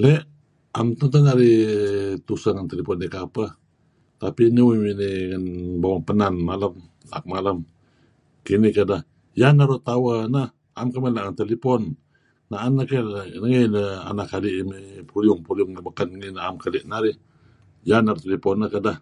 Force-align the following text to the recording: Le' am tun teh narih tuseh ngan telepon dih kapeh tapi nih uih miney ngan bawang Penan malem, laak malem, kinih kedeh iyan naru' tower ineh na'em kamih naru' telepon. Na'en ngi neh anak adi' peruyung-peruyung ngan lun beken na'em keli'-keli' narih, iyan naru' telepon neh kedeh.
Le' 0.00 0.14
am 0.78 0.88
tun 0.98 1.10
teh 1.12 1.22
narih 1.26 1.58
tuseh 2.26 2.52
ngan 2.54 2.70
telepon 2.72 2.96
dih 3.00 3.12
kapeh 3.16 3.50
tapi 4.22 4.42
nih 4.54 4.64
uih 4.68 4.78
miney 4.84 5.14
ngan 5.30 5.44
bawang 5.82 6.04
Penan 6.08 6.34
malem, 6.48 6.74
laak 7.10 7.24
malem, 7.34 7.58
kinih 8.46 8.72
kedeh 8.76 9.02
iyan 9.38 9.54
naru' 9.58 9.84
tower 9.88 10.16
ineh 10.28 10.48
na'em 10.74 10.88
kamih 10.94 11.12
naru' 11.14 11.38
telepon. 11.40 11.82
Na'en 12.50 12.74
ngi 13.46 13.66
neh 13.74 13.88
anak 14.10 14.28
adi' 14.36 14.56
peruyung-peruyung 15.08 15.70
ngan 15.72 15.82
lun 15.86 15.88
beken 15.88 16.08
na'em 16.36 16.56
keli'-keli' 16.62 16.90
narih, 16.92 17.16
iyan 17.88 18.02
naru' 18.06 18.22
telepon 18.26 18.56
neh 18.60 18.70
kedeh. 18.74 18.96